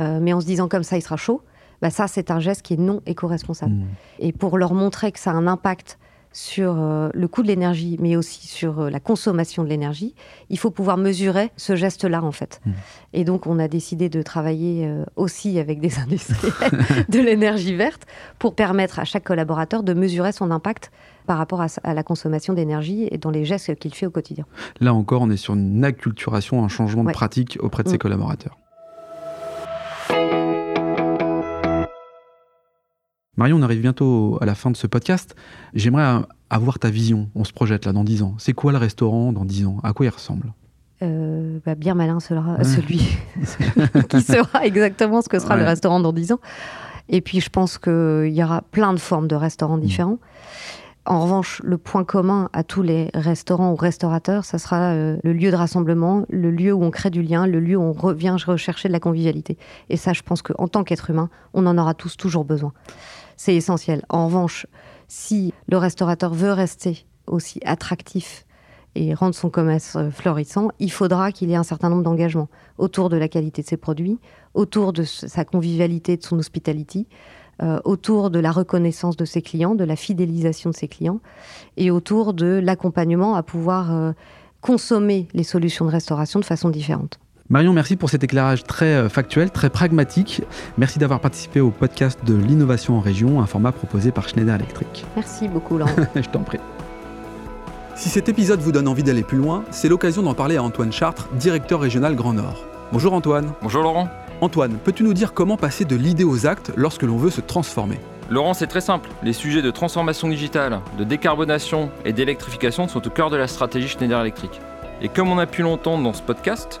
euh, 0.00 0.18
mais 0.20 0.32
en 0.32 0.40
se 0.40 0.46
disant 0.46 0.68
comme 0.68 0.82
ça 0.82 0.96
il 0.96 1.02
sera 1.02 1.16
chaud, 1.16 1.42
bah 1.82 1.90
ça 1.90 2.08
c'est 2.08 2.30
un 2.30 2.40
geste 2.40 2.62
qui 2.62 2.74
est 2.74 2.78
non 2.78 3.00
éco-responsable. 3.06 3.74
Mmh. 3.74 3.86
Et 4.20 4.32
pour 4.32 4.58
leur 4.58 4.74
montrer 4.74 5.12
que 5.12 5.18
ça 5.18 5.30
a 5.30 5.34
un 5.34 5.46
impact 5.46 5.98
sur 6.32 6.76
euh, 6.78 7.08
le 7.12 7.28
coût 7.28 7.42
de 7.42 7.48
l'énergie, 7.48 7.96
mais 8.00 8.16
aussi 8.16 8.46
sur 8.46 8.80
euh, 8.80 8.90
la 8.90 9.00
consommation 9.00 9.64
de 9.64 9.68
l'énergie, 9.68 10.14
il 10.48 10.58
faut 10.58 10.70
pouvoir 10.70 10.96
mesurer 10.96 11.50
ce 11.56 11.74
geste-là, 11.74 12.22
en 12.22 12.30
fait. 12.30 12.60
Mmh. 12.64 12.70
Et 13.14 13.24
donc, 13.24 13.46
on 13.46 13.58
a 13.58 13.66
décidé 13.66 14.08
de 14.08 14.22
travailler 14.22 14.86
euh, 14.86 15.04
aussi 15.16 15.58
avec 15.58 15.80
des 15.80 15.98
industriels 15.98 17.06
de 17.08 17.18
l'énergie 17.18 17.74
verte 17.74 18.06
pour 18.38 18.54
permettre 18.54 19.00
à 19.00 19.04
chaque 19.04 19.24
collaborateur 19.24 19.82
de 19.82 19.92
mesurer 19.92 20.32
son 20.32 20.50
impact 20.50 20.90
par 21.26 21.38
rapport 21.38 21.60
à, 21.60 21.94
la 21.94 22.02
consommation 22.02 22.54
d'énergie 22.54 23.08
et 23.10 23.18
dans 23.18 23.30
les 23.30 23.44
gestes 23.44 23.74
qu'il 23.76 23.94
fait 23.94 24.06
au 24.06 24.10
quotidien. 24.10 24.46
Là 24.80 24.94
encore, 24.94 25.22
on 25.22 25.30
est 25.30 25.36
sur 25.36 25.54
une 25.54 25.84
acculturation, 25.84 26.64
un 26.64 26.68
changement 26.68 27.04
de 27.04 27.12
pratique 27.12 27.58
auprès 27.60 27.82
de 27.82 27.88
ses 27.88 27.96
mmh. 27.96 27.98
collaborateurs. 27.98 28.56
Marion, 33.40 33.56
on 33.56 33.62
arrive 33.62 33.80
bientôt 33.80 34.36
à 34.42 34.44
la 34.44 34.54
fin 34.54 34.70
de 34.70 34.76
ce 34.76 34.86
podcast. 34.86 35.34
J'aimerais 35.72 36.20
avoir 36.50 36.78
ta 36.78 36.90
vision. 36.90 37.30
On 37.34 37.44
se 37.44 37.54
projette 37.54 37.86
là 37.86 37.94
dans 37.94 38.04
10 38.04 38.22
ans. 38.22 38.34
C'est 38.36 38.52
quoi 38.52 38.70
le 38.70 38.76
restaurant 38.76 39.32
dans 39.32 39.46
10 39.46 39.64
ans? 39.64 39.78
À 39.82 39.94
quoi 39.94 40.04
il 40.04 40.10
ressemble? 40.10 40.52
Euh, 41.02 41.58
bah, 41.64 41.74
bien 41.74 41.94
malin 41.94 42.20
sera 42.20 42.62
celui 42.64 42.98
qui 44.10 44.20
sera 44.20 44.66
exactement 44.66 45.22
ce 45.22 45.30
que 45.30 45.38
sera 45.38 45.56
le 45.56 45.64
restaurant 45.64 46.00
dans 46.00 46.12
10 46.12 46.32
ans. 46.32 46.40
Et 47.08 47.22
puis 47.22 47.40
je 47.40 47.48
pense 47.48 47.78
qu'il 47.78 48.28
y 48.28 48.44
aura 48.44 48.60
plein 48.60 48.92
de 48.92 49.00
formes 49.00 49.26
de 49.26 49.36
restaurants 49.36 49.78
mm. 49.78 49.80
différents. 49.80 50.18
En 51.06 51.22
revanche, 51.22 51.62
le 51.64 51.78
point 51.78 52.04
commun 52.04 52.50
à 52.52 52.62
tous 52.62 52.82
les 52.82 53.08
restaurants 53.14 53.72
ou 53.72 53.74
restaurateurs, 53.74 54.44
ça 54.44 54.58
sera 54.58 54.92
euh, 54.92 55.16
le 55.24 55.32
lieu 55.32 55.50
de 55.50 55.56
rassemblement, 55.56 56.26
le 56.28 56.50
lieu 56.50 56.74
où 56.74 56.84
on 56.84 56.90
crée 56.90 57.08
du 57.08 57.22
lien, 57.22 57.46
le 57.46 57.58
lieu 57.58 57.78
où 57.78 57.82
on 57.82 57.94
revient 57.94 58.36
rechercher 58.44 58.88
de 58.88 58.92
la 58.92 59.00
convivialité. 59.00 59.56
Et 59.88 59.96
ça, 59.96 60.12
je 60.12 60.20
pense 60.20 60.42
qu'en 60.42 60.68
tant 60.68 60.84
qu'être 60.84 61.08
humain, 61.08 61.30
on 61.54 61.64
en 61.64 61.78
aura 61.78 61.94
tous 61.94 62.18
toujours 62.18 62.44
besoin 62.44 62.74
c'est 63.40 63.56
essentiel. 63.56 64.04
En 64.10 64.26
revanche, 64.26 64.66
si 65.08 65.54
le 65.66 65.78
restaurateur 65.78 66.34
veut 66.34 66.52
rester 66.52 67.06
aussi 67.26 67.58
attractif 67.64 68.44
et 68.94 69.14
rendre 69.14 69.34
son 69.34 69.48
commerce 69.48 69.96
euh, 69.96 70.10
florissant, 70.10 70.68
il 70.78 70.92
faudra 70.92 71.32
qu'il 71.32 71.50
ait 71.50 71.56
un 71.56 71.62
certain 71.62 71.88
nombre 71.88 72.02
d'engagements 72.02 72.50
autour 72.76 73.08
de 73.08 73.16
la 73.16 73.28
qualité 73.28 73.62
de 73.62 73.66
ses 73.66 73.78
produits, 73.78 74.18
autour 74.52 74.92
de 74.92 75.04
sa 75.04 75.46
convivialité, 75.46 76.18
de 76.18 76.22
son 76.22 76.38
hospitality, 76.38 77.06
euh, 77.62 77.80
autour 77.86 78.28
de 78.28 78.38
la 78.38 78.52
reconnaissance 78.52 79.16
de 79.16 79.24
ses 79.24 79.40
clients, 79.40 79.74
de 79.74 79.84
la 79.84 79.96
fidélisation 79.96 80.68
de 80.68 80.74
ses 80.74 80.88
clients, 80.88 81.20
et 81.78 81.90
autour 81.90 82.34
de 82.34 82.60
l'accompagnement 82.62 83.36
à 83.36 83.42
pouvoir 83.42 83.90
euh, 83.94 84.12
consommer 84.60 85.28
les 85.32 85.44
solutions 85.44 85.86
de 85.86 85.90
restauration 85.90 86.40
de 86.40 86.44
façon 86.44 86.68
différente. 86.68 87.18
Marion, 87.52 87.72
merci 87.72 87.96
pour 87.96 88.10
cet 88.10 88.22
éclairage 88.22 88.62
très 88.62 88.94
euh, 88.94 89.08
factuel, 89.08 89.50
très 89.50 89.70
pragmatique. 89.70 90.42
Merci 90.78 91.00
d'avoir 91.00 91.18
participé 91.18 91.58
au 91.58 91.72
podcast 91.72 92.20
de 92.24 92.36
l'innovation 92.36 92.96
en 92.96 93.00
région, 93.00 93.40
un 93.40 93.46
format 93.46 93.72
proposé 93.72 94.12
par 94.12 94.28
Schneider 94.28 94.54
Electric. 94.54 95.04
Merci 95.16 95.48
beaucoup, 95.48 95.76
Laurent. 95.76 95.90
Je 96.14 96.28
t'en 96.28 96.44
prie. 96.44 96.60
Si 97.96 98.08
cet 98.08 98.28
épisode 98.28 98.60
vous 98.60 98.70
donne 98.70 98.86
envie 98.86 99.02
d'aller 99.02 99.24
plus 99.24 99.36
loin, 99.36 99.64
c'est 99.72 99.88
l'occasion 99.88 100.22
d'en 100.22 100.34
parler 100.34 100.58
à 100.58 100.62
Antoine 100.62 100.92
Chartres, 100.92 101.28
directeur 101.32 101.80
régional 101.80 102.14
Grand 102.14 102.34
Nord. 102.34 102.64
Bonjour 102.92 103.14
Antoine. 103.14 103.50
Bonjour 103.62 103.82
Laurent. 103.82 104.08
Antoine, 104.40 104.78
peux-tu 104.84 105.02
nous 105.02 105.12
dire 105.12 105.34
comment 105.34 105.56
passer 105.56 105.84
de 105.84 105.96
l'idée 105.96 106.22
aux 106.22 106.46
actes 106.46 106.70
lorsque 106.76 107.02
l'on 107.02 107.16
veut 107.16 107.30
se 107.30 107.40
transformer? 107.40 107.98
Laurent, 108.30 108.54
c'est 108.54 108.68
très 108.68 108.80
simple. 108.80 109.10
Les 109.24 109.32
sujets 109.32 109.60
de 109.60 109.72
transformation 109.72 110.28
digitale, 110.28 110.78
de 110.96 111.02
décarbonation 111.02 111.90
et 112.04 112.12
d'électrification 112.12 112.86
sont 112.86 113.04
au 113.04 113.10
cœur 113.10 113.28
de 113.28 113.36
la 113.36 113.48
stratégie 113.48 113.88
Schneider 113.88 114.20
Electric. 114.20 114.60
Et 115.02 115.08
comme 115.08 115.32
on 115.32 115.38
a 115.38 115.46
pu 115.46 115.62
l'entendre 115.62 116.04
dans 116.04 116.12
ce 116.12 116.22
podcast, 116.22 116.80